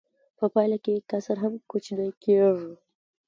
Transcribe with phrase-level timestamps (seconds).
[0.37, 2.71] په پایله کې کسر هم کوچنی کېږي